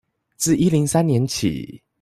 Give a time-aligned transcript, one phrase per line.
[0.35, 1.83] 自一零三年起